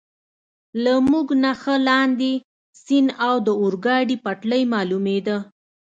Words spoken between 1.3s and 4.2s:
نه ښه لاندې، سیند او د اورګاډي